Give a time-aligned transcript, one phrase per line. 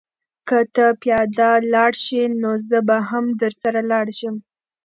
[0.47, 4.35] که ته پیاده لاړ شې نو زه به هم درسره لاړ شم.